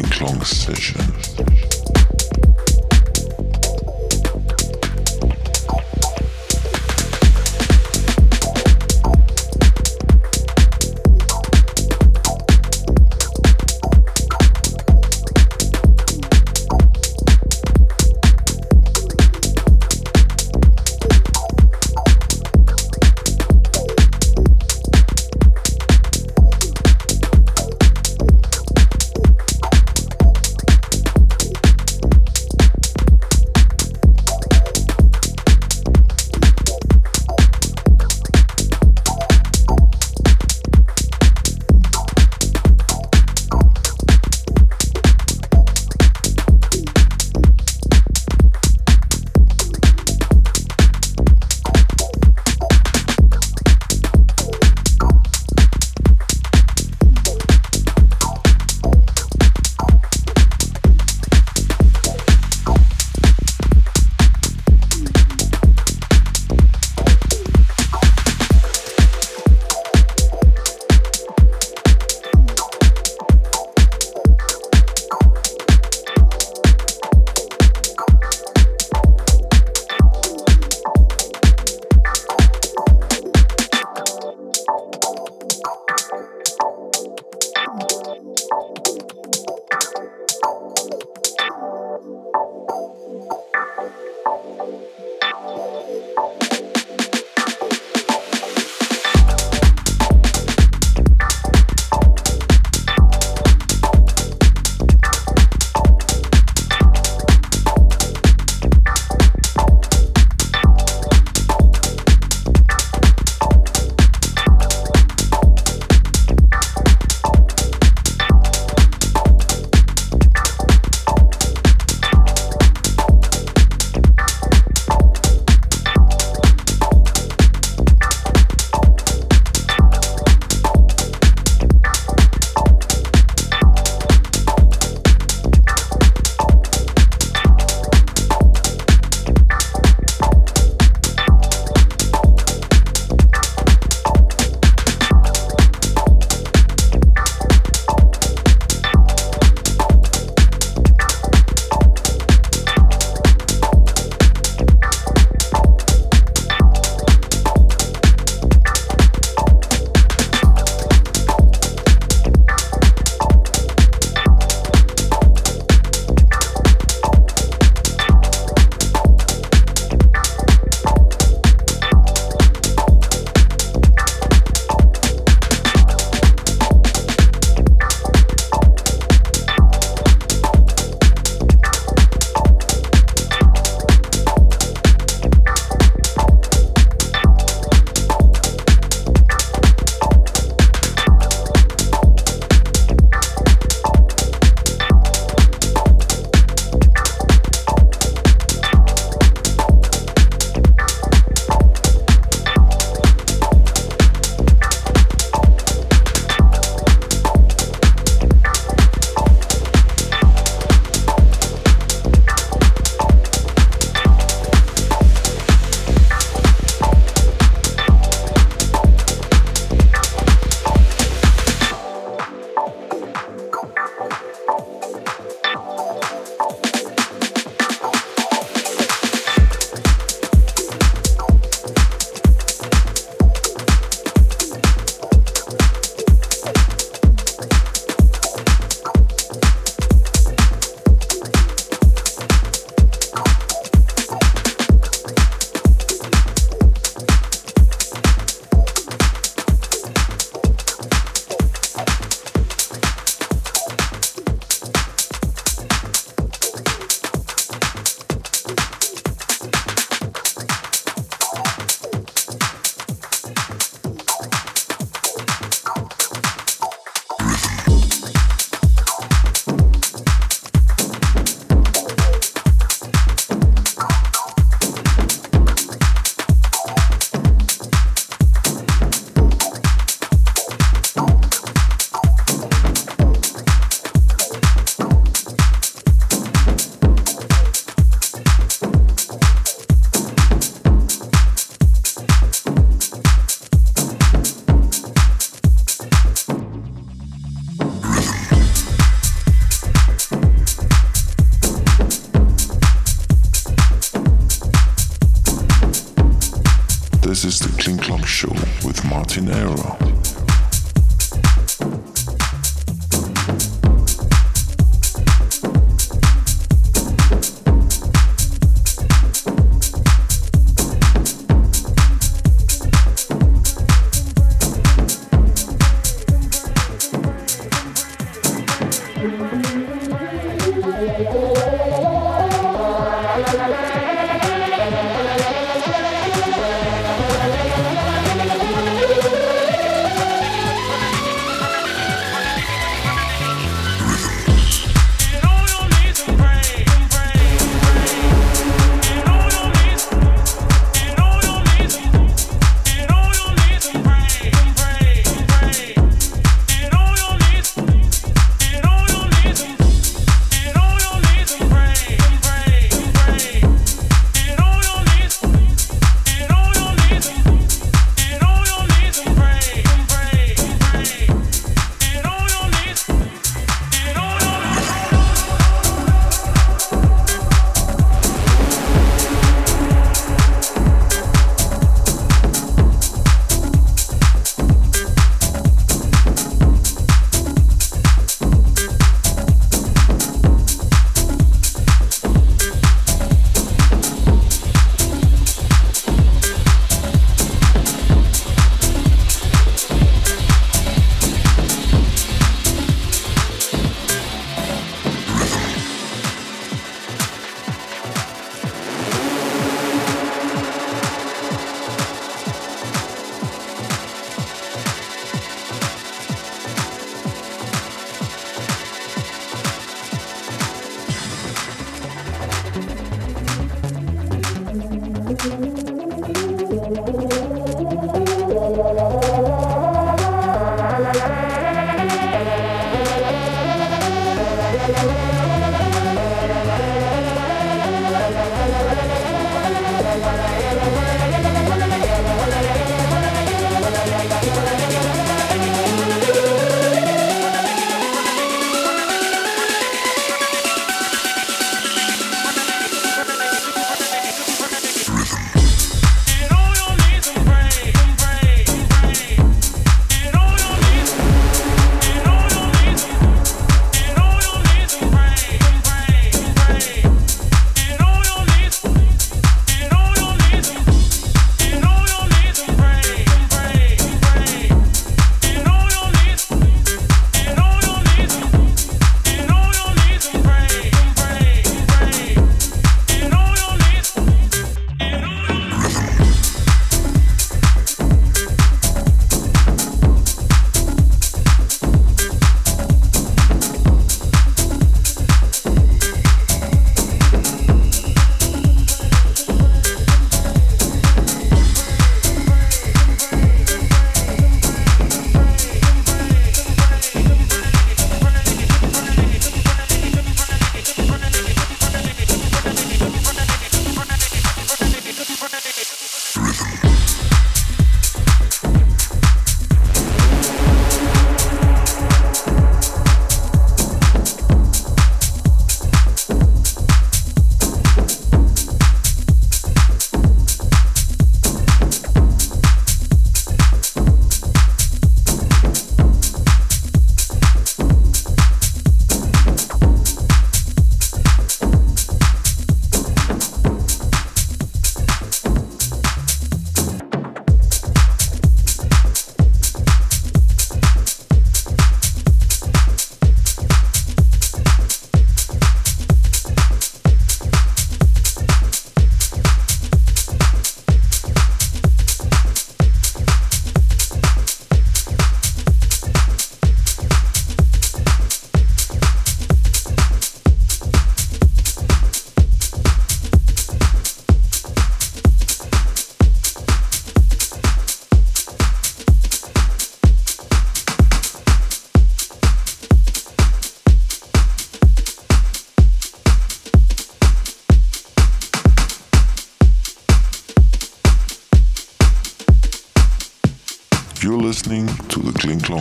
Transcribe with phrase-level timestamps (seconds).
[0.00, 1.61] Klong Session.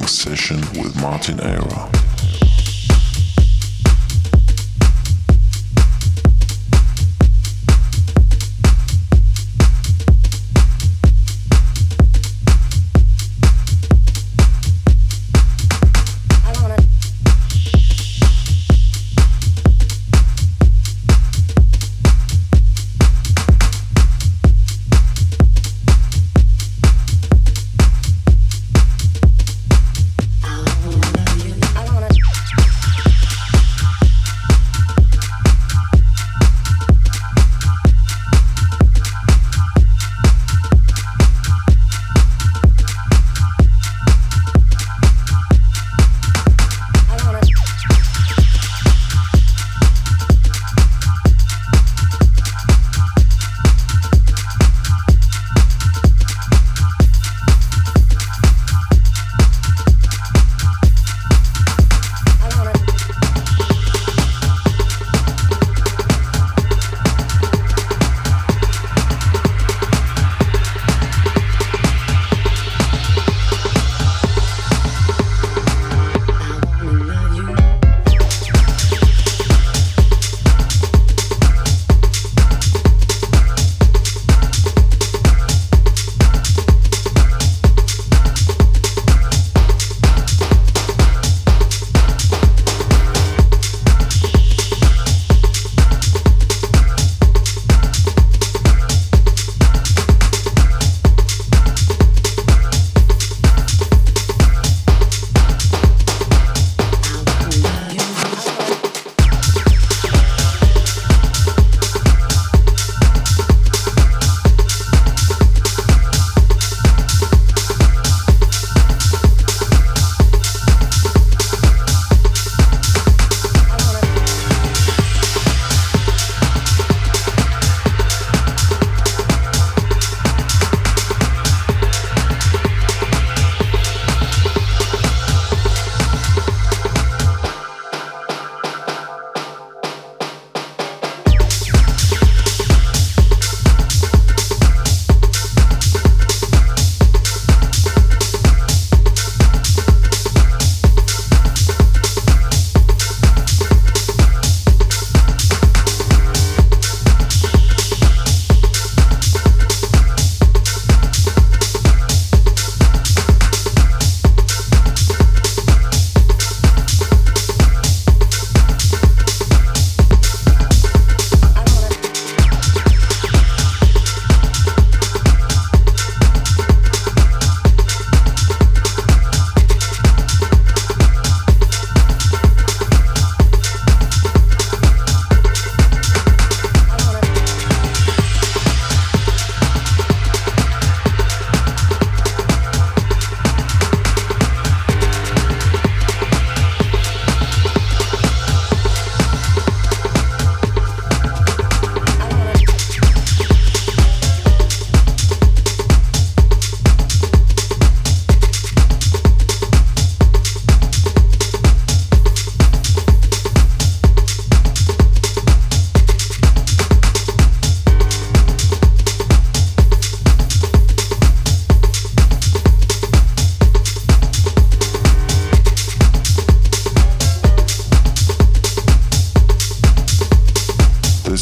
[0.08, 1.40] Session with Martin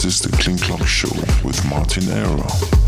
[0.02, 1.14] This is the Clean Clock Show
[1.44, 2.79] with Martin Arrow.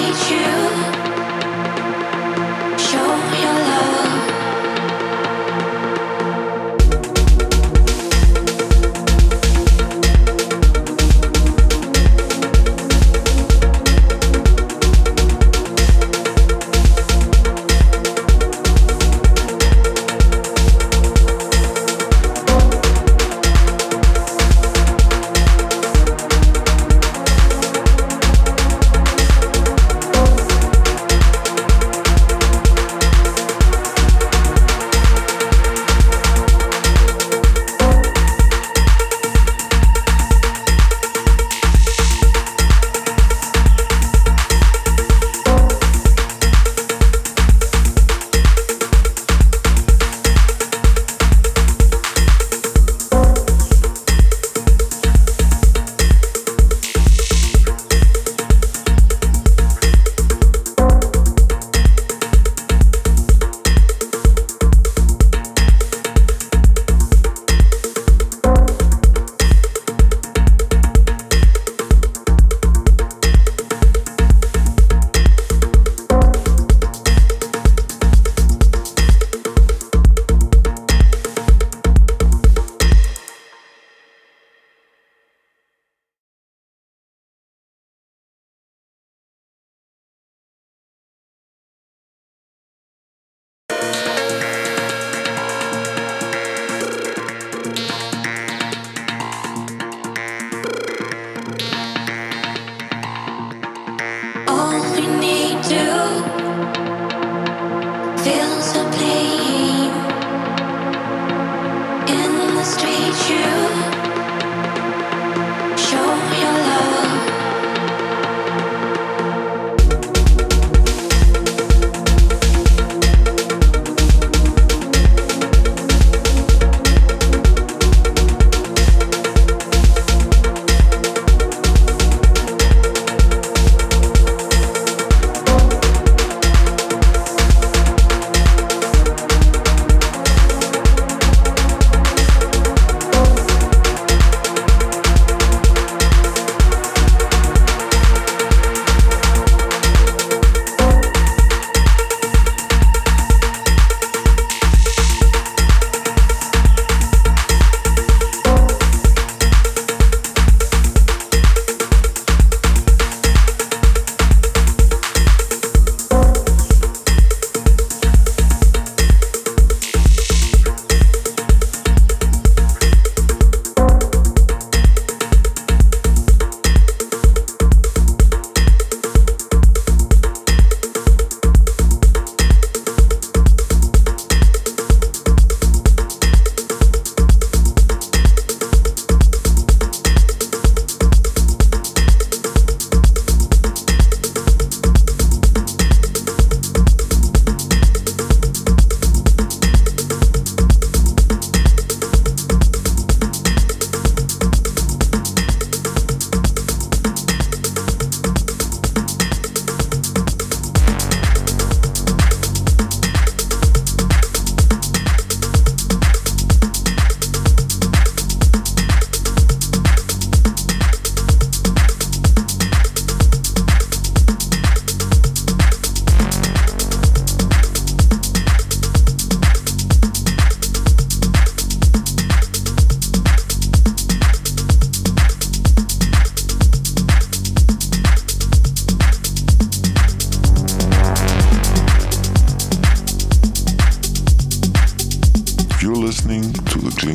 [0.00, 1.07] need you.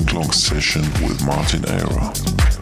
[0.02, 2.53] Clonk session with Martin Era.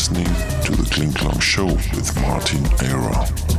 [0.00, 0.24] listening
[0.62, 3.49] to The Kling Klang Show with Martin Era.